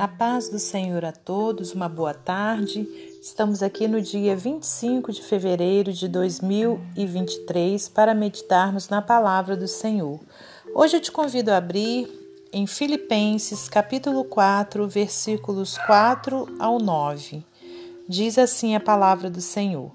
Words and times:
A 0.00 0.06
paz 0.06 0.48
do 0.48 0.60
Senhor 0.60 1.04
a 1.04 1.10
todos, 1.10 1.72
uma 1.72 1.88
boa 1.88 2.14
tarde. 2.14 2.86
Estamos 3.20 3.64
aqui 3.64 3.88
no 3.88 4.00
dia 4.00 4.36
25 4.36 5.10
de 5.10 5.20
fevereiro 5.20 5.92
de 5.92 6.06
2023 6.06 7.88
para 7.88 8.14
meditarmos 8.14 8.88
na 8.88 9.02
palavra 9.02 9.56
do 9.56 9.66
Senhor. 9.66 10.20
Hoje 10.72 10.98
eu 10.98 11.00
te 11.00 11.10
convido 11.10 11.50
a 11.50 11.56
abrir 11.56 12.08
em 12.52 12.64
Filipenses, 12.64 13.68
capítulo 13.68 14.22
4, 14.22 14.86
versículos 14.86 15.76
4 15.78 16.46
ao 16.60 16.78
9. 16.78 17.44
Diz 18.08 18.38
assim 18.38 18.76
a 18.76 18.80
palavra 18.80 19.28
do 19.28 19.40
Senhor: 19.40 19.90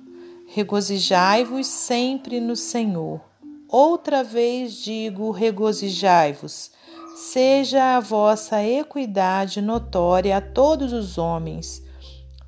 Regozijai-vos 0.48 1.66
sempre 1.66 2.42
no 2.42 2.58
Senhor. 2.58 3.22
Outra 3.70 4.22
vez 4.22 4.74
digo: 4.74 5.32
regozijai-vos. 5.32 6.72
Seja 7.16 7.96
a 7.96 8.00
vossa 8.00 8.64
equidade 8.64 9.62
notória 9.62 10.36
a 10.36 10.42
todos 10.42 10.92
os 10.92 11.20
homens. 11.20 11.84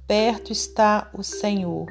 Perto 0.08 0.52
está 0.52 1.08
o 1.14 1.22
Senhor. 1.22 1.86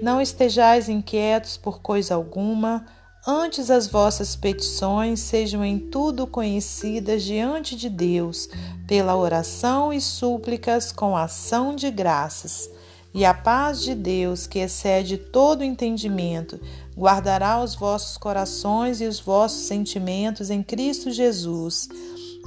Não 0.00 0.18
estejais 0.18 0.88
inquietos 0.88 1.58
por 1.58 1.82
coisa 1.82 2.14
alguma, 2.14 2.86
antes 3.26 3.70
as 3.70 3.86
vossas 3.86 4.34
petições 4.34 5.20
sejam 5.20 5.62
em 5.62 5.78
tudo 5.78 6.26
conhecidas 6.26 7.24
diante 7.24 7.76
de 7.76 7.90
Deus, 7.90 8.48
pela 8.86 9.14
oração 9.14 9.92
e 9.92 10.00
súplicas 10.00 10.90
com 10.90 11.14
ação 11.14 11.76
de 11.76 11.90
graças. 11.90 12.70
E 13.14 13.24
a 13.24 13.32
paz 13.32 13.82
de 13.82 13.94
Deus, 13.94 14.46
que 14.46 14.58
excede 14.58 15.16
todo 15.16 15.64
entendimento, 15.64 16.60
guardará 16.96 17.62
os 17.62 17.74
vossos 17.74 18.16
corações 18.18 19.00
e 19.00 19.06
os 19.06 19.18
vossos 19.18 19.66
sentimentos 19.66 20.50
em 20.50 20.62
Cristo 20.62 21.10
Jesus. 21.10 21.88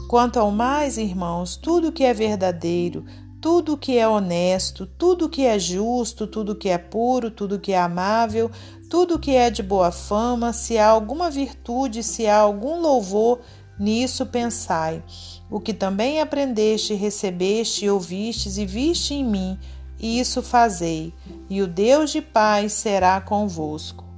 Quanto 0.07 0.39
ao 0.39 0.51
mais, 0.51 0.97
irmãos, 0.97 1.55
tudo 1.55 1.91
que 1.91 2.03
é 2.03 2.13
verdadeiro, 2.13 3.05
tudo 3.41 3.77
que 3.77 3.97
é 3.97 4.07
honesto, 4.07 4.85
tudo 4.85 5.27
que 5.27 5.45
é 5.45 5.57
justo, 5.57 6.27
tudo 6.27 6.55
que 6.55 6.69
é 6.69 6.77
puro, 6.77 7.31
tudo 7.31 7.59
que 7.59 7.71
é 7.71 7.79
amável, 7.79 8.51
tudo 8.87 9.17
que 9.17 9.35
é 9.35 9.49
de 9.49 9.63
boa 9.63 9.91
fama, 9.91 10.53
se 10.53 10.77
há 10.77 10.87
alguma 10.87 11.29
virtude, 11.29 12.03
se 12.03 12.27
há 12.27 12.37
algum 12.37 12.79
louvor, 12.79 13.39
nisso 13.79 14.27
pensai. 14.27 15.03
O 15.49 15.59
que 15.59 15.73
também 15.73 16.21
aprendeste, 16.21 16.93
recebeste, 16.93 17.89
ouvistes 17.89 18.57
e 18.57 18.65
viste 18.65 19.15
em 19.15 19.23
mim, 19.23 19.57
isso 20.01 20.41
fazei, 20.41 21.13
e 21.49 21.61
o 21.61 21.67
Deus 21.67 22.11
de 22.11 22.21
paz 22.21 22.73
será 22.73 23.21
convosco. 23.21 24.11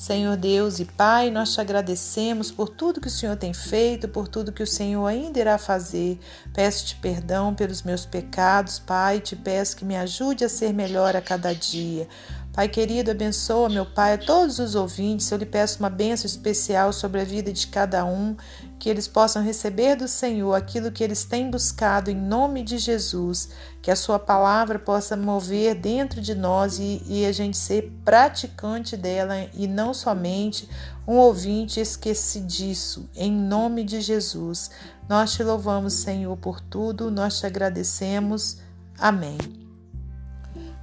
Senhor 0.00 0.34
Deus 0.34 0.78
e 0.78 0.86
Pai, 0.86 1.30
nós 1.30 1.52
te 1.52 1.60
agradecemos 1.60 2.50
por 2.50 2.70
tudo 2.70 3.02
que 3.02 3.08
o 3.08 3.10
Senhor 3.10 3.36
tem 3.36 3.52
feito, 3.52 4.08
por 4.08 4.28
tudo 4.28 4.50
que 4.50 4.62
o 4.62 4.66
Senhor 4.66 5.06
ainda 5.06 5.38
irá 5.38 5.58
fazer. 5.58 6.18
Peço-te 6.54 6.96
perdão 6.96 7.54
pelos 7.54 7.82
meus 7.82 8.06
pecados, 8.06 8.78
Pai, 8.78 9.20
te 9.20 9.36
peço 9.36 9.76
que 9.76 9.84
me 9.84 9.94
ajude 9.94 10.42
a 10.42 10.48
ser 10.48 10.72
melhor 10.72 11.14
a 11.14 11.20
cada 11.20 11.54
dia. 11.54 12.08
Pai 12.50 12.66
querido, 12.66 13.10
abençoa, 13.10 13.68
meu 13.68 13.84
Pai, 13.84 14.14
a 14.14 14.18
todos 14.18 14.58
os 14.58 14.74
ouvintes. 14.74 15.30
Eu 15.30 15.36
lhe 15.36 15.44
peço 15.44 15.78
uma 15.78 15.90
bênção 15.90 16.26
especial 16.26 16.94
sobre 16.94 17.20
a 17.20 17.24
vida 17.24 17.52
de 17.52 17.66
cada 17.66 18.02
um, 18.04 18.34
que 18.80 18.88
eles 18.88 19.06
possam 19.06 19.44
receber 19.44 19.94
do 19.94 20.08
Senhor 20.08 20.54
aquilo 20.54 20.90
que 20.90 21.04
eles 21.04 21.22
têm 21.22 21.50
buscado 21.50 22.10
em 22.10 22.16
nome 22.16 22.62
de 22.62 22.78
Jesus. 22.78 23.50
Que 23.82 23.90
a 23.90 23.96
Sua 23.96 24.18
palavra 24.18 24.78
possa 24.78 25.16
mover 25.16 25.74
dentro 25.74 26.20
de 26.20 26.34
nós 26.34 26.78
e, 26.78 27.02
e 27.06 27.26
a 27.26 27.30
gente 27.30 27.58
ser 27.58 27.92
praticante 28.04 28.96
dela 28.96 29.46
e 29.52 29.68
não 29.68 29.92
somente 29.92 30.68
um 31.06 31.16
ouvinte 31.16 31.78
esquecidiço. 31.78 33.08
Em 33.14 33.30
nome 33.30 33.84
de 33.84 34.00
Jesus. 34.00 34.70
Nós 35.06 35.34
te 35.34 35.42
louvamos, 35.42 35.92
Senhor, 35.92 36.36
por 36.38 36.60
tudo, 36.60 37.10
nós 37.10 37.38
te 37.38 37.46
agradecemos. 37.46 38.56
Amém. 38.98 39.69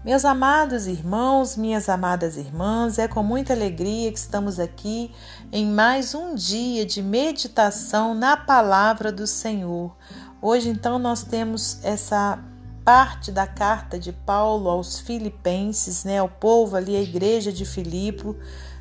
Meus 0.07 0.23
amados 0.23 0.87
irmãos, 0.87 1.57
minhas 1.57 1.89
amadas 1.89 2.37
irmãs, 2.37 2.97
é 2.97 3.09
com 3.09 3.21
muita 3.21 3.51
alegria 3.51 4.09
que 4.09 4.17
estamos 4.17 4.57
aqui 4.57 5.11
em 5.51 5.65
mais 5.65 6.15
um 6.15 6.33
dia 6.33 6.85
de 6.85 7.01
meditação 7.01 8.15
na 8.15 8.37
palavra 8.37 9.11
do 9.11 9.27
Senhor. 9.27 9.93
Hoje, 10.41 10.69
então, 10.69 10.97
nós 10.97 11.23
temos 11.23 11.83
essa 11.83 12.39
parte 12.85 13.33
da 13.33 13.45
carta 13.45 13.99
de 13.99 14.13
Paulo 14.13 14.69
aos 14.69 14.97
Filipenses, 14.97 16.05
né, 16.05 16.19
ao 16.19 16.29
povo 16.29 16.77
ali, 16.77 16.95
a 16.95 17.01
igreja 17.01 17.51
de 17.51 17.65
Filipo, 17.65 18.33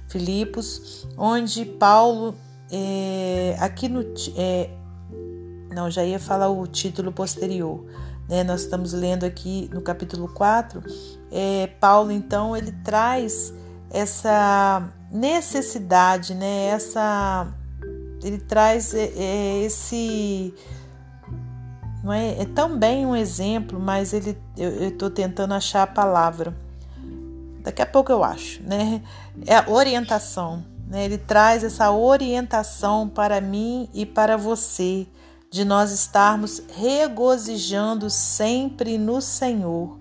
Filipos, 0.07 1.09
onde 1.19 1.65
Paulo, 1.65 2.37
é, 2.71 3.57
aqui 3.59 3.89
no. 3.89 4.03
É, 4.37 4.71
não, 5.77 5.91
já 5.91 6.03
ia 6.03 6.19
falar 6.19 6.49
o 6.49 6.67
título 6.67 7.13
posterior 7.13 7.85
né? 8.29 8.43
Nós 8.45 8.63
estamos 8.63 8.93
lendo 8.93 9.25
aqui 9.25 9.71
no 9.73 9.81
capítulo 9.81 10.29
4, 10.29 10.83
é, 11.31 11.69
Paulo 11.81 12.11
então 12.11 12.57
ele 12.57 12.73
traz 12.85 13.53
essa 13.91 14.89
necessidade, 15.11 16.35
né? 16.35 16.67
Essa 16.67 17.47
ele 18.23 18.39
traz 18.39 18.95
é, 18.95 19.13
é, 19.17 19.63
esse 19.63 20.53
não 22.03 22.13
é, 22.13 22.43
é 22.43 22.45
também 22.45 23.07
um 23.07 23.15
exemplo, 23.15 23.79
mas 23.79 24.13
ele 24.13 24.37
eu 24.57 24.89
estou 24.89 25.11
tentando 25.11 25.55
achar 25.55 25.83
a 25.83 25.87
palavra. 25.87 26.55
Daqui 27.63 27.83
a 27.83 27.87
pouco 27.87 28.13
eu 28.13 28.23
acho, 28.23 28.63
né? 28.63 29.03
É 29.45 29.57
a 29.57 29.69
orientação, 29.69 30.65
né? 30.87 31.05
Ele 31.05 31.19
traz 31.19 31.65
essa 31.65 31.91
orientação 31.91 33.09
para 33.09 33.41
mim 33.41 33.89
e 33.93 34.07
para 34.07 34.37
você 34.37 35.07
de 35.51 35.65
nós 35.65 35.91
estarmos 35.91 36.63
regozijando 36.77 38.11
sempre 38.11 38.99
no 38.99 39.21
Senhor. 39.21 39.99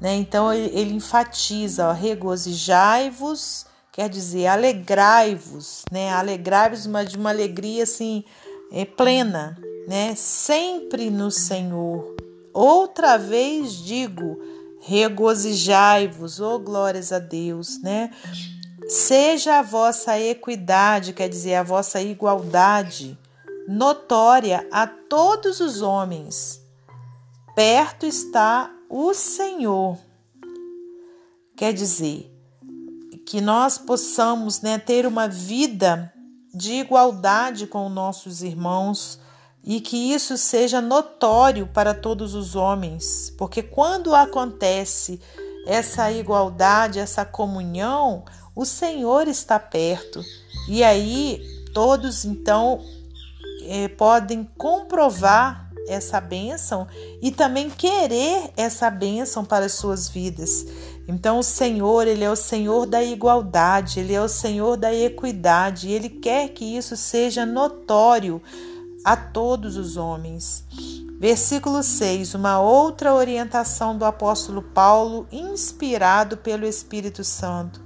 Né? 0.00 0.16
Então 0.16 0.52
ele, 0.52 0.94
enfatiza: 0.94 1.92
regozijai-vos, 1.92 3.66
quer 3.92 4.08
dizer, 4.08 4.46
alegrai-vos, 4.46 5.84
né? 5.90 6.10
alegrai-vos 6.10 6.88
de 7.08 7.16
uma 7.16 7.30
alegria 7.30 7.84
assim 7.84 8.24
é, 8.72 8.84
plena, 8.84 9.56
né? 9.86 10.14
sempre 10.14 11.10
no 11.10 11.30
Senhor. 11.30 12.16
Outra 12.52 13.16
vez 13.16 13.72
digo: 13.72 14.38
regozijai-vos, 14.80 16.40
oh 16.40 16.58
glórias 16.58 17.12
a 17.12 17.18
Deus, 17.18 17.80
né? 17.82 18.10
Seja 18.88 19.58
a 19.58 19.62
vossa 19.62 20.18
equidade, 20.20 21.12
quer 21.12 21.28
dizer, 21.28 21.56
a 21.56 21.62
vossa 21.64 22.00
igualdade, 22.00 23.18
notória 23.68 24.66
a 24.70 24.86
todos 24.86 25.60
os 25.60 25.82
homens. 25.82 26.60
Perto 27.54 28.06
está 28.06 28.70
o 28.88 29.14
Senhor. 29.14 29.98
Quer 31.56 31.72
dizer, 31.72 32.36
que 33.26 33.40
nós 33.40 33.76
possamos 33.76 34.60
né, 34.60 34.78
ter 34.78 35.04
uma 35.04 35.26
vida 35.26 36.12
de 36.54 36.74
igualdade 36.74 37.66
com 37.66 37.88
nossos 37.88 38.40
irmãos 38.40 39.18
e 39.64 39.80
que 39.80 40.12
isso 40.12 40.38
seja 40.38 40.80
notório 40.80 41.66
para 41.66 41.92
todos 41.92 42.36
os 42.36 42.54
homens, 42.54 43.34
porque 43.36 43.64
quando 43.64 44.14
acontece 44.14 45.20
essa 45.66 46.10
igualdade, 46.12 47.00
essa 47.00 47.24
comunhão, 47.24 48.24
o 48.54 48.64
Senhor 48.64 49.26
está 49.26 49.58
perto. 49.58 50.22
E 50.68 50.84
aí 50.84 51.42
todos 51.74 52.24
então 52.24 52.80
eh, 53.68 53.88
podem 53.88 54.48
comprovar 54.56 55.66
essa 55.88 56.20
bênção 56.20 56.86
e 57.22 57.30
também 57.30 57.70
querer 57.70 58.50
essa 58.56 58.90
bênção 58.90 59.44
para 59.44 59.66
as 59.66 59.72
suas 59.72 60.08
vidas. 60.08 60.66
Então, 61.08 61.38
o 61.38 61.42
Senhor, 61.42 62.06
Ele 62.06 62.24
é 62.24 62.30
o 62.30 62.36
Senhor 62.36 62.86
da 62.86 63.02
igualdade, 63.02 64.00
Ele 64.00 64.12
é 64.12 64.20
o 64.20 64.28
Senhor 64.28 64.76
da 64.76 64.92
equidade, 64.92 65.88
e 65.88 65.92
Ele 65.92 66.08
quer 66.08 66.48
que 66.48 66.64
isso 66.64 66.96
seja 66.96 67.46
notório 67.46 68.42
a 69.04 69.16
todos 69.16 69.76
os 69.76 69.96
homens. 69.96 70.64
Versículo 71.18 71.82
6, 71.82 72.34
uma 72.34 72.60
outra 72.60 73.14
orientação 73.14 73.96
do 73.96 74.04
apóstolo 74.04 74.60
Paulo, 74.60 75.26
inspirado 75.30 76.36
pelo 76.36 76.66
Espírito 76.66 77.22
Santo. 77.24 77.80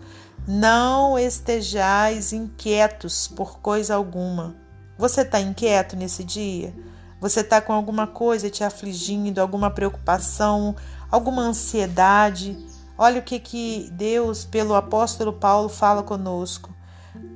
Não 0.48 1.18
estejais 1.18 2.32
inquietos 2.32 3.28
por 3.28 3.60
coisa 3.60 3.94
alguma 3.94 4.59
você 5.00 5.22
está 5.22 5.40
inquieto 5.40 5.96
nesse 5.96 6.22
dia? 6.22 6.74
Você 7.22 7.40
está 7.40 7.58
com 7.58 7.72
alguma 7.72 8.06
coisa 8.06 8.50
te 8.50 8.62
afligindo, 8.62 9.40
alguma 9.40 9.70
preocupação, 9.70 10.76
alguma 11.10 11.40
ansiedade? 11.40 12.58
Olha 12.98 13.20
o 13.20 13.22
que, 13.22 13.40
que 13.40 13.88
Deus, 13.92 14.44
pelo 14.44 14.74
apóstolo 14.74 15.32
Paulo, 15.32 15.70
fala 15.70 16.02
conosco. 16.02 16.68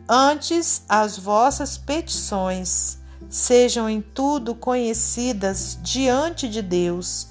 Antes 0.06 0.82
as 0.87 1.16
vossas 1.16 1.78
petições 1.78 2.99
sejam 3.31 3.88
em 3.88 4.02
tudo 4.02 4.55
conhecidas 4.55 5.78
diante 5.81 6.50
de 6.50 6.60
Deus. 6.60 7.28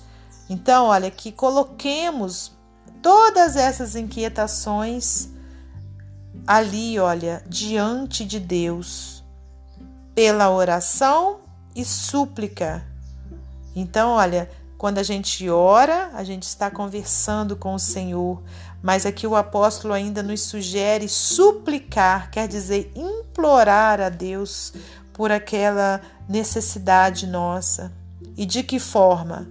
Então, 0.50 0.88
olha, 0.88 1.12
que 1.12 1.31
coloquemos 1.31 2.51
todas 3.03 3.56
essas 3.56 3.95
inquietações 3.95 5.29
ali, 6.47 6.97
olha, 6.97 7.44
diante 7.47 8.25
de 8.25 8.39
Deus 8.39 9.12
pela 10.13 10.50
oração 10.50 11.39
e 11.75 11.83
súplica. 11.83 12.86
Então, 13.75 14.12
olha, 14.12 14.50
quando 14.77 14.98
a 14.98 15.04
gente 15.04 15.50
ora, 15.50 16.12
a 16.13 16.24
gente 16.24 16.44
está 16.44 16.69
conversando 16.69 17.56
com 17.56 17.74
o 17.74 17.80
Senhor, 17.80 18.44
mas 18.81 19.06
aqui 19.06 19.25
o 19.25 19.36
apóstolo 19.36 19.94
ainda 19.94 20.21
nos 20.21 20.42
sugere 20.42 21.07
suplicar, 21.07 22.30
quer 22.30 22.48
dizer, 22.48 22.92
implorar 22.95 24.01
a 24.01 24.10
Deus 24.10 24.74
por 25.13 25.31
aquela 25.31 26.01
necessidade 26.27 27.25
nossa. 27.25 27.94
E 28.36 28.45
de 28.45 28.62
que 28.62 28.80
forma? 28.80 29.48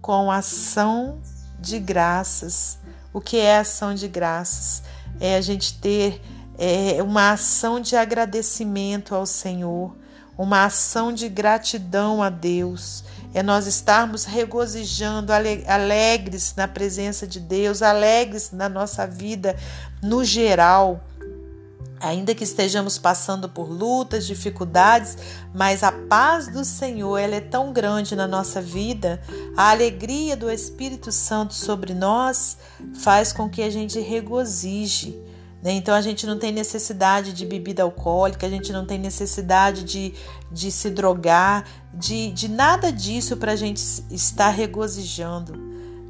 Com 0.00 0.30
ação 0.30 1.20
de 1.58 1.78
graças. 1.78 2.78
O 3.12 3.20
que 3.20 3.38
é 3.38 3.58
ação 3.58 3.94
de 3.94 4.06
graças? 4.06 4.82
É 5.18 5.34
a 5.34 5.40
gente 5.40 5.78
ter 5.80 6.22
é, 6.58 7.02
uma 7.02 7.32
ação 7.32 7.80
de 7.80 7.96
agradecimento 7.96 9.14
ao 9.14 9.24
Senhor, 9.24 9.96
uma 10.36 10.64
ação 10.64 11.12
de 11.12 11.28
gratidão 11.28 12.22
a 12.22 12.28
Deus 12.28 13.04
é 13.34 13.42
nós 13.42 13.66
estarmos 13.66 14.24
regozijando, 14.24 15.32
alegres 15.32 16.54
na 16.56 16.66
presença 16.66 17.26
de 17.26 17.38
Deus, 17.38 17.82
alegres 17.82 18.50
na 18.52 18.68
nossa 18.68 19.06
vida 19.06 19.56
no 20.02 20.24
geral. 20.24 21.04
Ainda 22.00 22.34
que 22.34 22.44
estejamos 22.44 22.96
passando 22.96 23.48
por 23.48 23.68
lutas, 23.68 24.24
dificuldades, 24.24 25.16
mas 25.52 25.82
a 25.82 25.90
paz 25.90 26.46
do 26.48 26.64
Senhor 26.64 27.18
ela 27.18 27.34
é 27.34 27.40
tão 27.40 27.72
grande 27.72 28.14
na 28.14 28.26
nossa 28.26 28.62
vida, 28.62 29.20
a 29.56 29.70
alegria 29.70 30.36
do 30.36 30.50
Espírito 30.50 31.10
Santo 31.10 31.54
sobre 31.54 31.92
nós 31.94 32.56
faz 33.00 33.32
com 33.32 33.48
que 33.48 33.62
a 33.62 33.70
gente 33.70 33.98
regozije. 33.98 35.27
Né? 35.62 35.72
Então 35.72 35.94
a 35.94 36.00
gente 36.00 36.26
não 36.26 36.38
tem 36.38 36.52
necessidade 36.52 37.32
de 37.32 37.44
bebida 37.44 37.82
alcoólica, 37.82 38.46
a 38.46 38.50
gente 38.50 38.72
não 38.72 38.86
tem 38.86 38.98
necessidade 38.98 39.84
de, 39.84 40.14
de 40.50 40.70
se 40.70 40.90
drogar, 40.90 41.64
de, 41.92 42.30
de 42.30 42.48
nada 42.48 42.92
disso 42.92 43.36
para 43.36 43.52
a 43.52 43.56
gente 43.56 43.82
estar 44.10 44.50
regozijando. 44.50 45.54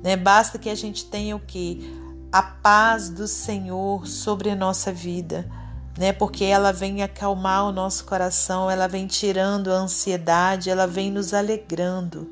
Né? 0.03 0.17
Basta 0.17 0.59
que 0.59 0.69
a 0.69 0.75
gente 0.75 1.07
tenha 1.07 1.35
o 1.35 1.41
que? 1.41 1.97
A 2.31 2.43
paz 2.43 3.09
do 3.09 3.27
Senhor 3.27 4.07
sobre 4.07 4.51
a 4.51 4.57
nossa 4.57 4.93
vida. 4.93 5.49
Né? 5.97 6.13
Porque 6.13 6.45
ela 6.45 6.73
vem 6.73 7.03
acalmar 7.03 7.65
o 7.65 7.73
nosso 7.73 8.05
coração, 8.05 8.71
ela 8.71 8.87
vem 8.87 9.07
tirando 9.07 9.73
a 9.73 9.77
ansiedade, 9.77 10.71
ela 10.71 10.87
vem 10.87 11.11
nos 11.11 11.33
alegrando. 11.33 12.31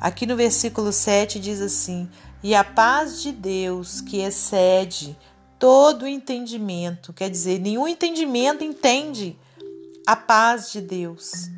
Aqui 0.00 0.26
no 0.26 0.34
versículo 0.34 0.92
7 0.92 1.38
diz 1.38 1.60
assim: 1.60 2.08
E 2.42 2.54
a 2.54 2.64
paz 2.64 3.20
de 3.20 3.30
Deus, 3.30 4.00
que 4.00 4.20
excede 4.20 5.16
todo 5.62 6.08
entendimento, 6.08 7.12
quer 7.12 7.30
dizer, 7.30 7.60
nenhum 7.60 7.86
entendimento 7.86 8.64
entende 8.64 9.38
a 10.04 10.16
paz 10.16 10.72
de 10.72 10.80
Deus. 10.80 11.48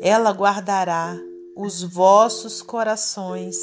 Ela 0.00 0.30
guardará 0.30 1.18
os 1.56 1.82
vossos 1.82 2.62
corações. 2.62 3.56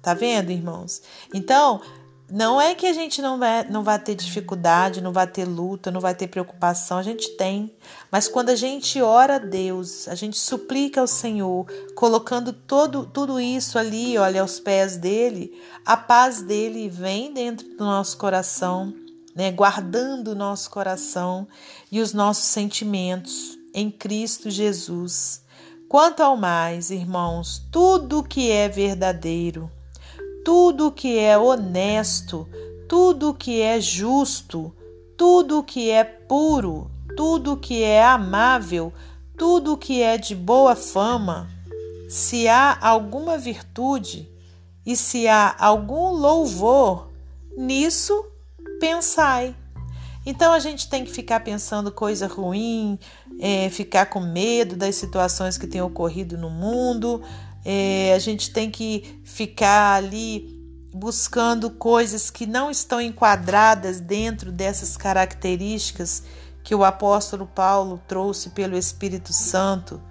Tá 0.00 0.14
vendo, 0.14 0.52
irmãos? 0.52 1.02
Então, 1.34 1.80
não 2.30 2.60
é 2.60 2.76
que 2.76 2.86
a 2.86 2.92
gente 2.92 3.20
não 3.20 3.36
vai, 3.36 3.68
não 3.68 3.82
vai 3.82 3.98
ter 3.98 4.14
dificuldade, 4.14 5.00
não 5.00 5.12
vai 5.12 5.26
ter 5.26 5.44
luta, 5.44 5.90
não 5.90 6.00
vai 6.00 6.14
ter 6.14 6.28
preocupação, 6.28 6.98
a 6.98 7.02
gente 7.02 7.30
tem. 7.30 7.74
Mas 8.12 8.28
quando 8.28 8.50
a 8.50 8.54
gente 8.54 9.02
ora 9.02 9.34
a 9.34 9.40
Deus, 9.40 10.06
a 10.06 10.14
gente 10.14 10.38
suplica 10.38 11.00
ao 11.00 11.08
Senhor, 11.08 11.66
colocando 11.96 12.52
todo, 12.52 13.04
tudo 13.04 13.40
isso 13.40 13.76
ali, 13.76 14.16
olha, 14.16 14.42
aos 14.42 14.60
pés 14.60 14.96
dele, 14.96 15.60
a 15.84 15.96
paz 15.96 16.42
dele 16.42 16.88
vem 16.88 17.34
dentro 17.34 17.66
do 17.76 17.84
nosso 17.84 18.16
coração 18.16 19.04
né, 19.36 19.52
guardando 19.52 20.28
o 20.28 20.34
nosso 20.34 20.70
coração 20.70 21.46
e 21.92 22.00
os 22.00 22.14
nossos 22.14 22.46
sentimentos 22.46 23.58
em 23.74 23.90
Cristo 23.90 24.48
Jesus. 24.48 25.44
Quanto 25.90 26.22
ao 26.22 26.38
mais, 26.38 26.90
irmãos, 26.90 27.62
tudo 27.70 28.22
que 28.22 28.50
é 28.50 28.66
verdadeiro, 28.66 29.70
tudo 30.42 30.90
que 30.90 31.18
é 31.18 31.36
honesto, 31.36 32.48
tudo 32.88 33.34
que 33.34 33.60
é 33.60 33.78
justo, 33.78 34.74
tudo 35.18 35.62
que 35.62 35.90
é 35.90 36.02
puro, 36.02 36.90
tudo 37.14 37.58
que 37.58 37.82
é 37.82 38.02
amável, 38.02 38.90
tudo 39.36 39.76
que 39.76 40.00
é 40.00 40.16
de 40.16 40.34
boa 40.34 40.74
fama, 40.74 41.46
se 42.08 42.48
há 42.48 42.78
alguma 42.80 43.36
virtude 43.36 44.30
e 44.84 44.96
se 44.96 45.28
há 45.28 45.54
algum 45.58 46.10
louvor, 46.10 47.10
nisso 47.56 48.24
pensai. 48.78 49.54
Então 50.24 50.52
a 50.52 50.58
gente 50.58 50.88
tem 50.88 51.04
que 51.04 51.10
ficar 51.10 51.40
pensando 51.40 51.92
coisa 51.92 52.26
ruim, 52.26 52.98
é, 53.38 53.70
ficar 53.70 54.06
com 54.06 54.20
medo 54.20 54.74
das 54.74 54.96
situações 54.96 55.56
que 55.56 55.66
têm 55.66 55.80
ocorrido 55.80 56.36
no 56.36 56.50
mundo, 56.50 57.22
é, 57.64 58.12
a 58.14 58.18
gente 58.18 58.52
tem 58.52 58.70
que 58.70 59.20
ficar 59.24 59.94
ali 59.94 60.56
buscando 60.94 61.70
coisas 61.70 62.30
que 62.30 62.46
não 62.46 62.70
estão 62.70 63.00
enquadradas 63.00 64.00
dentro 64.00 64.50
dessas 64.50 64.96
características 64.96 66.22
que 66.64 66.74
o 66.74 66.84
apóstolo 66.84 67.46
Paulo 67.46 68.00
trouxe 68.08 68.50
pelo 68.50 68.76
Espírito 68.76 69.32
Santo 69.32 70.02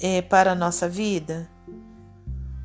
é, 0.00 0.22
para 0.22 0.52
a 0.52 0.54
nossa 0.54 0.88
vida? 0.88 1.48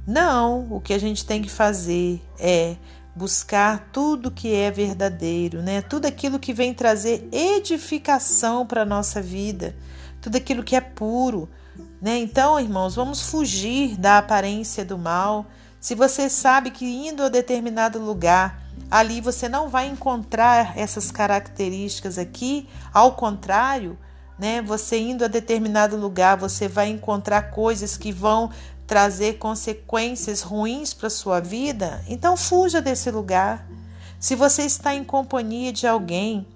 Não, 0.06 0.72
o 0.72 0.80
que 0.80 0.94
a 0.94 1.00
gente 1.00 1.26
tem 1.26 1.42
que 1.42 1.50
fazer 1.50 2.22
é 2.40 2.78
buscar 3.18 3.90
tudo 3.92 4.30
que 4.30 4.54
é 4.54 4.70
verdadeiro, 4.70 5.64
né? 5.64 5.82
Tudo 5.82 6.06
aquilo 6.06 6.38
que 6.38 6.54
vem 6.54 6.72
trazer 6.72 7.28
edificação 7.32 8.64
para 8.64 8.84
a 8.84 8.86
nossa 8.86 9.20
vida, 9.20 9.76
tudo 10.22 10.38
aquilo 10.38 10.64
que 10.64 10.76
é 10.76 10.82
puro, 10.82 11.50
né? 12.00 12.20
Então, 12.20 12.60
irmãos, 12.60 12.94
vamos 12.94 13.24
fugir 13.24 13.98
da 13.98 14.20
aparência 14.20 14.86
do 14.86 15.00
mal. 15.00 15.48
Se 15.80 15.96
você 15.96 16.30
sabe 16.30 16.70
que 16.70 16.86
indo 16.86 17.24
a 17.24 17.30
determinado 17.30 18.00
lugar, 18.00 18.62
ali 18.90 19.20
você 19.20 19.50
não 19.50 19.68
vai 19.68 19.88
encontrar 19.88 20.78
essas 20.78 21.10
características 21.10 22.20
aqui, 22.20 22.70
ao 22.94 23.14
contrário, 23.14 23.98
né? 24.38 24.62
Você 24.62 25.00
indo 25.00 25.26
a 25.26 25.28
determinado 25.28 25.98
lugar, 25.98 26.38
você 26.38 26.68
vai 26.68 26.90
encontrar 26.90 27.50
coisas 27.50 27.98
que 27.98 28.12
vão 28.12 28.52
trazer 28.88 29.34
consequências 29.38 30.42
ruins 30.42 30.94
para 30.94 31.10
sua 31.10 31.42
vida, 31.42 32.02
então 32.08 32.38
fuja 32.38 32.82
desse 32.82 33.12
lugar. 33.12 33.68
Se 34.18 34.34
você 34.34 34.64
está 34.64 34.96
em 34.96 35.04
companhia 35.04 35.74
de 35.74 35.86
alguém 35.86 36.48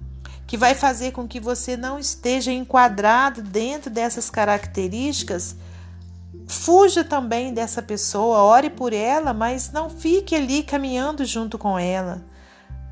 que 0.48 0.58
vai 0.58 0.74
fazer 0.74 1.12
com 1.12 1.28
que 1.28 1.40
você 1.40 1.78
não 1.78 2.00
esteja 2.00 2.52
enquadrado 2.52 3.42
dentro 3.42 3.90
dessas 3.90 4.30
características, 4.30 5.56
fuja 6.48 7.04
também 7.04 7.54
dessa 7.54 7.82
pessoa, 7.82 8.44
ore 8.44 8.70
por 8.70 8.94
ela, 8.94 9.34
mas 9.34 9.72
não 9.72 9.90
fique 9.90 10.34
ali 10.34 10.64
caminhando 10.64 11.26
junto 11.26 11.58
com 11.58 11.78
ela. 11.78 12.24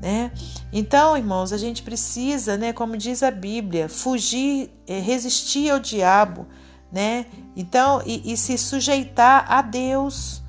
Né? 0.00 0.32
Então, 0.72 1.16
irmãos, 1.16 1.52
a 1.52 1.58
gente 1.58 1.82
precisa, 1.82 2.56
né, 2.56 2.72
como 2.72 2.96
diz 2.96 3.22
a 3.22 3.30
Bíblia, 3.30 3.88
fugir, 3.88 4.70
eh, 4.86 4.98
resistir 4.98 5.70
ao 5.70 5.78
diabo, 5.78 6.46
né? 6.92 7.26
Então, 7.56 8.02
e, 8.04 8.32
e 8.32 8.36
se 8.36 8.56
sujeitar 8.58 9.44
a 9.48 9.62
Deus. 9.62 10.42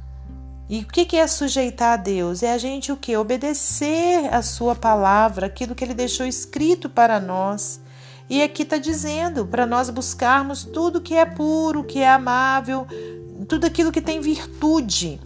E 0.69 0.79
o 0.79 0.85
que 0.85 1.17
é 1.17 1.27
sujeitar 1.27 1.93
a 1.93 1.97
Deus? 1.97 2.43
É 2.43 2.53
a 2.53 2.57
gente 2.57 2.91
o 2.91 2.97
que? 2.97 3.15
Obedecer 3.17 4.33
a 4.33 4.41
sua 4.41 4.73
palavra, 4.73 5.47
aquilo 5.47 5.75
que 5.75 5.83
ele 5.83 5.93
deixou 5.93 6.25
escrito 6.25 6.89
para 6.89 7.19
nós. 7.19 7.81
E 8.29 8.41
aqui 8.41 8.63
está 8.63 8.77
dizendo 8.77 9.45
para 9.45 9.65
nós 9.65 9.89
buscarmos 9.89 10.63
tudo 10.63 11.01
que 11.01 11.13
é 11.13 11.25
puro, 11.25 11.83
que 11.83 11.99
é 11.99 12.09
amável, 12.09 12.87
tudo 13.49 13.65
aquilo 13.65 13.91
que 13.91 14.01
tem 14.01 14.21
virtude, 14.21 15.19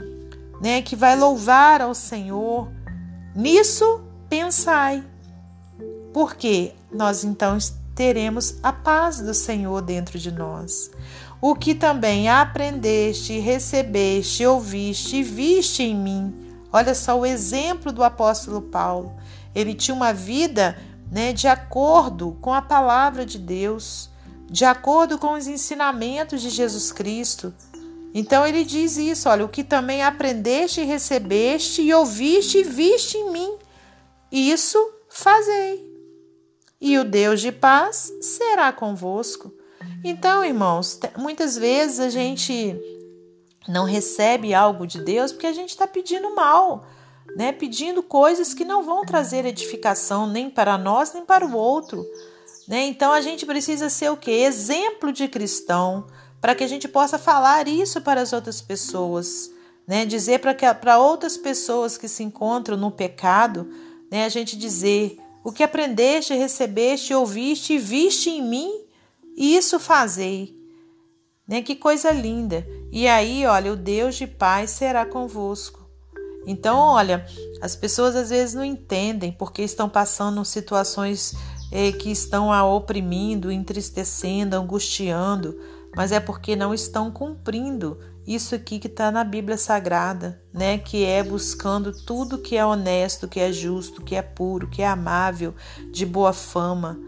né? 0.60 0.82
Que 0.82 0.96
vai 0.96 1.16
louvar 1.16 1.82
ao 1.82 1.94
Senhor. 1.94 2.68
Nisso 3.36 4.02
pensai. 4.28 5.04
Porque 6.12 6.74
nós 6.92 7.24
então 7.24 7.58
teremos 7.96 8.58
a 8.62 8.74
paz 8.74 9.22
do 9.22 9.34
Senhor 9.34 9.82
dentro 9.82 10.20
de 10.20 10.30
nós. 10.30 10.92
O 11.42 11.56
que 11.56 11.74
também 11.74 12.28
aprendeste, 12.28 13.40
recebeste, 13.40 14.46
ouviste 14.46 15.18
e 15.18 15.24
viste 15.24 15.82
em 15.84 15.96
mim. 15.96 16.34
Olha 16.72 16.94
só 16.94 17.18
o 17.18 17.26
exemplo 17.26 17.94
do 17.94 18.04
apóstolo 18.04 18.62
Paulo. 18.62 19.16
Ele 19.54 19.74
tinha 19.74 19.96
uma 19.96 20.14
vida 20.14 20.78
né, 21.10 21.32
de 21.32 21.48
acordo 21.48 22.38
com 22.42 22.54
a 22.54 22.62
palavra 22.62 23.26
de 23.26 23.40
Deus, 23.40 24.10
de 24.50 24.66
acordo 24.66 25.18
com 25.18 25.34
os 25.34 25.48
ensinamentos 25.48 26.42
de 26.42 26.50
Jesus 26.50 26.92
Cristo. 26.92 27.54
Então 28.14 28.46
ele 28.46 28.66
diz 28.66 28.98
isso: 28.98 29.30
olha, 29.30 29.46
o 29.46 29.50
que 29.50 29.64
também 29.64 30.04
aprendeste, 30.04 30.84
recebeste 30.84 31.82
e 31.82 31.94
ouviste 31.94 32.58
e 32.58 32.64
viste 32.64 33.18
em 33.18 33.32
mim, 33.32 33.56
isso 34.32 34.78
fazei 35.10 35.95
e 36.80 36.98
o 36.98 37.04
Deus 37.04 37.42
de 37.42 37.52
paz 37.52 38.12
será 38.22 38.72
convosco. 38.72 39.54
Então, 40.04 40.44
irmãos, 40.44 41.00
muitas 41.18 41.58
vezes 41.58 42.00
a 42.00 42.10
gente 42.10 42.76
não 43.68 43.86
recebe 43.86 44.54
algo 44.54 44.86
de 44.86 45.02
Deus 45.02 45.32
porque 45.32 45.48
a 45.48 45.54
gente 45.54 45.70
está 45.70 45.88
pedindo 45.88 46.36
mal, 46.36 46.86
né? 47.36 47.52
Pedindo 47.52 48.04
coisas 48.04 48.54
que 48.54 48.64
não 48.64 48.84
vão 48.84 49.04
trazer 49.04 49.46
edificação 49.46 50.28
nem 50.28 50.50
para 50.50 50.78
nós 50.78 51.14
nem 51.14 51.26
para 51.26 51.46
o 51.46 51.56
outro, 51.56 52.06
né? 52.68 52.84
Então 52.86 53.12
a 53.12 53.22
gente 53.22 53.46
precisa 53.46 53.90
ser 53.90 54.12
o 54.12 54.18
que? 54.18 54.32
Exemplo 54.32 55.12
de 55.12 55.28
cristão, 55.28 56.06
para 56.40 56.54
que 56.54 56.64
a 56.64 56.68
gente 56.68 56.88
possa 56.88 57.18
falar 57.18 57.68
isso 57.68 58.02
para 58.02 58.22
as 58.22 58.32
outras 58.34 58.62
pessoas, 58.62 59.52
né? 59.88 60.06
Dizer 60.06 60.40
para 60.40 61.00
outras 61.00 61.36
pessoas 61.38 61.98
que 61.98 62.08
se 62.08 62.24
encontram 62.24 62.78
no 62.78 62.92
pecado, 62.92 63.68
né? 64.12 64.26
A 64.26 64.30
gente 64.30 64.56
dizer 64.56 65.18
o 65.46 65.52
que 65.52 65.62
aprendeste, 65.62 66.34
recebeste, 66.34 67.14
ouviste 67.14 67.74
e 67.74 67.78
viste 67.78 68.32
em 68.32 68.42
mim, 68.42 68.82
isso 69.38 69.80
fazei. 69.80 70.58
Né? 71.48 71.62
Que 71.62 71.76
coisa 71.76 72.10
linda. 72.10 72.66
E 72.92 73.08
aí, 73.08 73.46
olha, 73.46 73.72
o 73.72 73.76
Deus 73.76 74.16
de 74.16 74.26
paz 74.26 74.72
será 74.72 75.06
convosco. 75.06 75.88
Então, 76.48 76.80
olha, 76.80 77.28
as 77.62 77.76
pessoas 77.76 78.16
às 78.16 78.32
vezes 78.32 78.56
não 78.56 78.66
entendem 78.66 79.32
porque 79.32 79.62
estão 79.62 79.88
passando 79.88 80.44
situações 80.44 81.36
eh, 81.72 81.92
que 81.92 82.10
estão 82.10 82.52
a 82.52 82.66
oprimindo, 82.66 83.52
entristecendo, 83.52 84.56
angustiando, 84.56 85.60
mas 85.96 86.12
é 86.12 86.20
porque 86.20 86.56
não 86.56 86.74
estão 86.74 87.12
cumprindo 87.12 88.00
isso 88.26 88.56
aqui 88.56 88.80
que 88.80 88.88
está 88.88 89.12
na 89.12 89.24
Bíblia 89.24 89.58
Sagrada, 89.58 90.42
né? 90.54 90.78
Que 90.78 91.06
é 91.06 91.24
buscando 91.24 91.92
tudo 92.06 92.40
que 92.40 92.58
é 92.58 92.66
honesto, 92.66 93.28
que 93.28 93.40
é 93.40 93.52
justo, 93.52 94.02
que 94.02 94.16
é 94.16 94.22
puro, 94.22 94.68
que 94.68 94.82
é 94.82 94.88
amável, 94.88 95.54
de 95.92 96.06
boa 96.06 96.34
fama, 96.34 97.00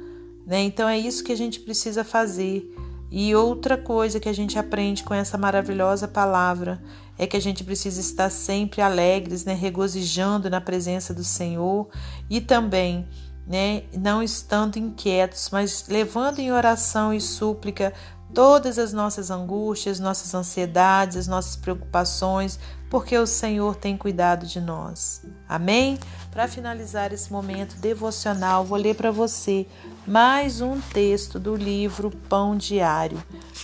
né? 0.46 0.62
Então 0.62 0.88
é 0.88 0.98
isso 0.98 1.24
que 1.24 1.32
a 1.32 1.38
gente 1.38 1.60
precisa 1.60 2.04
fazer. 2.04 2.72
E 3.10 3.34
outra 3.34 3.78
coisa 3.78 4.20
que 4.20 4.28
a 4.28 4.34
gente 4.34 4.60
aprende 4.60 5.04
com 5.04 5.14
essa 5.14 5.38
maravilhosa 5.38 6.08
palavra 6.08 6.82
é 7.18 7.26
que 7.26 7.38
a 7.38 7.42
gente 7.42 7.64
precisa 7.64 8.00
estar 8.00 8.30
sempre 8.30 8.82
alegres, 8.82 9.46
né, 9.46 9.54
regozijando 9.54 10.50
na 10.50 10.62
presença 10.62 11.14
do 11.14 11.24
Senhor 11.24 11.88
e 12.30 12.40
também, 12.40 13.08
né, 13.48 13.84
não 13.98 14.22
estando 14.22 14.78
inquietos, 14.78 15.50
mas 15.52 15.86
levando 15.88 16.40
em 16.40 16.52
oração 16.52 17.14
e 17.14 17.22
súplica 17.22 17.94
todas 18.34 18.78
as 18.78 18.94
nossas 18.94 19.32
angústias, 19.32 20.00
nossas 20.00 20.34
ansiedades, 20.34 21.18
as 21.18 21.28
nossas 21.28 21.56
preocupações, 21.56 22.60
porque 22.90 23.18
o 23.18 23.28
Senhor 23.28 23.76
tem 23.76 23.98
cuidado 23.98 24.46
de 24.46 24.62
nós. 24.62 25.26
Amém? 25.48 25.98
Para 26.32 26.48
finalizar 26.48 27.12
esse 27.12 27.32
momento 27.32 27.76
devocional, 27.78 28.64
vou 28.64 28.78
ler 28.78 28.96
para 28.96 29.12
você 29.12 29.66
mais 30.06 30.62
um 30.62 30.80
texto 30.80 31.40
do 31.40 31.56
livro 31.56 32.12
Pão 32.30 32.56
Diário. 32.56 33.22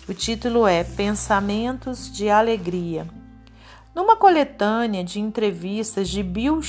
O 0.07 0.13
título 0.13 0.67
é 0.67 0.83
Pensamentos 0.83 2.11
de 2.11 2.29
Alegria. 2.29 3.07
Numa 3.95 4.15
coletânea 4.15 5.03
de 5.03 5.19
entrevistas 5.19 6.09
de 6.09 6.23
Bill 6.23 6.61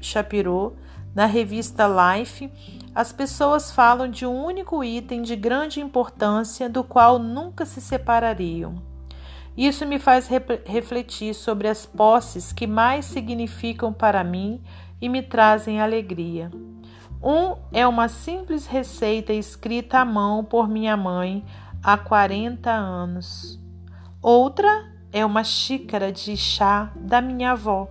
Shapiro 0.00 0.76
na 1.16 1.24
revista 1.24 1.86
Life, 1.88 2.52
as 2.94 3.10
pessoas 3.10 3.70
falam 3.70 4.06
de 4.06 4.26
um 4.26 4.44
único 4.44 4.84
item 4.84 5.22
de 5.22 5.34
grande 5.34 5.80
importância 5.80 6.68
do 6.68 6.84
qual 6.84 7.18
nunca 7.18 7.64
se 7.64 7.80
separariam. 7.80 8.74
Isso 9.56 9.86
me 9.86 9.98
faz 9.98 10.28
refletir 10.66 11.32
sobre 11.34 11.68
as 11.68 11.86
posses 11.86 12.52
que 12.52 12.66
mais 12.66 13.06
significam 13.06 13.94
para 13.94 14.22
mim 14.22 14.62
e 15.00 15.08
me 15.08 15.22
trazem 15.22 15.80
alegria. 15.80 16.50
Um 17.22 17.56
é 17.72 17.86
uma 17.86 18.08
simples 18.08 18.66
receita 18.66 19.32
escrita 19.32 20.00
à 20.00 20.04
mão 20.04 20.44
por 20.44 20.68
minha 20.68 20.98
mãe 20.98 21.42
há 21.82 21.96
40 21.96 22.70
anos. 22.70 23.58
Outra 24.20 24.92
é 25.10 25.24
uma 25.24 25.42
xícara 25.42 26.12
de 26.12 26.36
chá 26.36 26.92
da 26.94 27.22
minha 27.22 27.52
avó. 27.52 27.88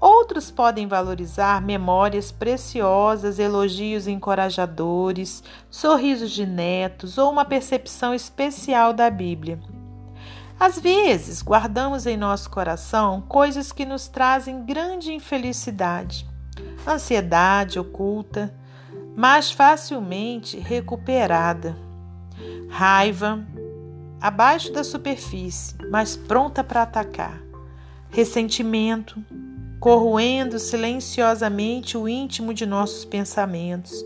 Outros 0.00 0.50
podem 0.50 0.86
valorizar 0.86 1.60
memórias 1.60 2.32
preciosas, 2.32 3.38
elogios 3.38 4.06
encorajadores, 4.06 5.44
sorrisos 5.68 6.30
de 6.30 6.46
netos 6.46 7.18
ou 7.18 7.30
uma 7.30 7.44
percepção 7.44 8.14
especial 8.14 8.94
da 8.94 9.10
Bíblia. 9.10 9.60
Às 10.58 10.78
vezes, 10.78 11.42
guardamos 11.42 12.06
em 12.06 12.16
nosso 12.16 12.48
coração 12.48 13.20
coisas 13.22 13.72
que 13.72 13.84
nos 13.84 14.08
trazem 14.08 14.64
grande 14.64 15.12
infelicidade, 15.12 16.26
ansiedade 16.86 17.78
oculta, 17.78 18.54
mas 19.14 19.50
facilmente 19.50 20.58
recuperada, 20.58 21.76
raiva, 22.70 23.44
abaixo 24.18 24.72
da 24.72 24.82
superfície, 24.82 25.74
mas 25.90 26.16
pronta 26.16 26.64
para 26.64 26.82
atacar, 26.82 27.38
ressentimento, 28.10 29.22
corroendo 29.80 30.58
silenciosamente 30.58 31.96
o 31.96 32.06
íntimo 32.06 32.52
de 32.52 32.66
nossos 32.66 33.06
pensamentos. 33.06 34.04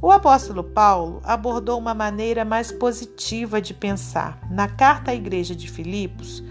O 0.00 0.10
apóstolo 0.10 0.64
Paulo 0.64 1.20
abordou 1.22 1.78
uma 1.78 1.94
maneira 1.94 2.44
mais 2.44 2.72
positiva 2.72 3.60
de 3.60 3.74
pensar. 3.74 4.40
Na 4.50 4.66
carta 4.66 5.10
à 5.10 5.14
igreja 5.14 5.54
de 5.54 5.70
Filipos, 5.70 6.42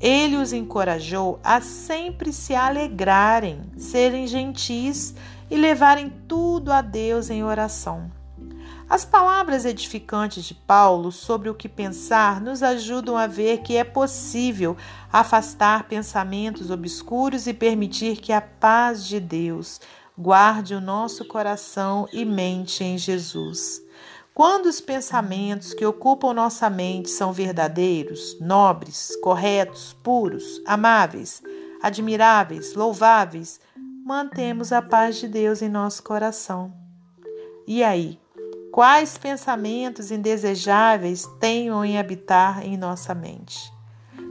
ele 0.00 0.36
os 0.36 0.52
encorajou 0.52 1.38
a 1.42 1.60
sempre 1.60 2.32
se 2.32 2.54
alegrarem, 2.54 3.60
serem 3.76 4.26
gentis 4.26 5.14
e 5.48 5.56
levarem 5.56 6.12
tudo 6.26 6.72
a 6.72 6.82
Deus 6.82 7.30
em 7.30 7.44
oração. 7.44 8.10
As 8.90 9.04
palavras 9.04 9.64
edificantes 9.64 10.44
de 10.44 10.52
Paulo 10.52 11.12
sobre 11.12 11.48
o 11.48 11.54
que 11.54 11.68
pensar 11.68 12.40
nos 12.40 12.60
ajudam 12.60 13.16
a 13.16 13.28
ver 13.28 13.58
que 13.58 13.76
é 13.76 13.84
possível 13.84 14.76
afastar 15.12 15.84
pensamentos 15.84 16.72
obscuros 16.72 17.46
e 17.46 17.54
permitir 17.54 18.16
que 18.16 18.32
a 18.32 18.40
paz 18.40 19.04
de 19.04 19.20
Deus 19.20 19.80
guarde 20.18 20.74
o 20.74 20.80
nosso 20.80 21.24
coração 21.24 22.08
e 22.12 22.24
mente 22.24 22.82
em 22.82 22.98
Jesus. 22.98 23.80
Quando 24.34 24.66
os 24.66 24.80
pensamentos 24.80 25.72
que 25.72 25.86
ocupam 25.86 26.34
nossa 26.34 26.68
mente 26.68 27.10
são 27.10 27.32
verdadeiros, 27.32 28.40
nobres, 28.40 29.16
corretos, 29.22 29.96
puros, 30.02 30.60
amáveis, 30.66 31.40
admiráveis, 31.80 32.74
louváveis, 32.74 33.60
mantemos 34.04 34.72
a 34.72 34.82
paz 34.82 35.14
de 35.14 35.28
Deus 35.28 35.62
em 35.62 35.68
nosso 35.68 36.02
coração. 36.02 36.72
E 37.68 37.84
aí, 37.84 38.19
Quais 38.72 39.18
pensamentos 39.18 40.12
indesejáveis 40.12 41.26
tenham 41.40 41.84
em 41.84 41.98
habitar 41.98 42.64
em 42.64 42.76
nossa 42.76 43.12
mente? 43.14 43.72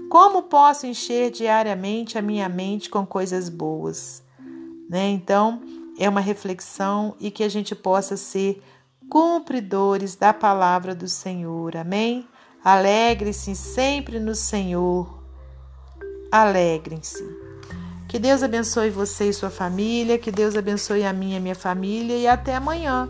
Como 0.10 0.44
posso 0.44 0.88
encher 0.88 1.30
diariamente 1.30 2.18
a 2.18 2.22
minha 2.22 2.48
mente 2.48 2.90
com 2.90 3.06
coisas 3.06 3.50
boas? 3.50 4.24
Né? 4.90 5.10
Então, 5.10 5.62
é 6.00 6.08
uma 6.08 6.22
reflexão 6.22 7.16
e 7.20 7.30
que 7.30 7.44
a 7.44 7.50
gente 7.50 7.76
possa 7.76 8.16
ser 8.16 8.64
cumpridores 9.10 10.16
da 10.16 10.34
palavra 10.34 10.96
do 10.96 11.08
Senhor. 11.10 11.76
Amém? 11.76 12.26
Alegre-se 12.64 13.54
sempre 13.56 14.20
no 14.20 14.34
Senhor. 14.34 15.22
Alegrem-se. 16.32 17.24
Que 18.08 18.18
Deus 18.18 18.42
abençoe 18.42 18.90
você 18.90 19.30
e 19.30 19.34
sua 19.34 19.50
família, 19.50 20.18
que 20.18 20.32
Deus 20.32 20.56
abençoe 20.56 21.04
a 21.04 21.12
minha 21.12 21.38
e 21.38 21.42
minha 21.42 21.56
família 21.56 22.18
e 22.18 22.26
até 22.26 22.56
amanhã 22.56 23.10